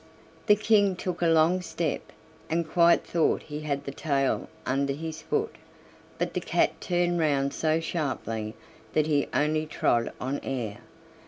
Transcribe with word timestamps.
The 0.47 0.55
King 0.55 0.95
took 0.95 1.21
a 1.21 1.27
long 1.27 1.61
step, 1.61 2.01
and 2.49 2.67
quite 2.67 3.05
thought 3.05 3.43
he 3.43 3.59
had 3.59 3.83
the 3.83 3.91
tail 3.91 4.49
under 4.65 4.93
his 4.93 5.21
foot, 5.21 5.55
but 6.17 6.33
the 6.33 6.41
cat 6.41 6.81
turned 6.81 7.19
round 7.19 7.53
so 7.53 7.79
sharply 7.79 8.55
that 8.93 9.05
he 9.05 9.27
only 9.31 9.67
trod 9.67 10.11
on 10.19 10.39
air. 10.41 10.79